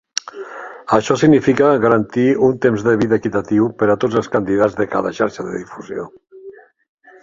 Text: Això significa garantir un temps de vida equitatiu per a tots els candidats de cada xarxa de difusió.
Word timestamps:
Això 0.95 1.17
significa 1.23 1.67
garantir 1.83 2.25
un 2.49 2.57
temps 2.65 2.87
de 2.89 2.95
vida 3.03 3.21
equitatiu 3.23 3.71
per 3.83 3.93
a 3.93 3.99
tots 4.05 4.21
els 4.23 4.35
candidats 4.39 4.83
de 4.83 4.93
cada 4.97 5.17
xarxa 5.23 5.51
de 5.51 5.59
difusió. 5.63 6.13